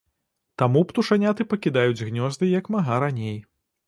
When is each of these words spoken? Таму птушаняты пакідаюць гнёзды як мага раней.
Таму 0.61 0.81
птушаняты 0.91 1.45
пакідаюць 1.51 2.05
гнёзды 2.07 2.49
як 2.59 2.71
мага 2.77 2.97
раней. 3.05 3.37